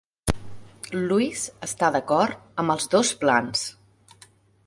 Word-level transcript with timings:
Louise 0.99 1.53
està 1.67 1.91
d'acord 1.97 2.63
amb 2.63 2.75
els 2.77 2.91
dos 2.97 3.11
plans. 3.25 3.67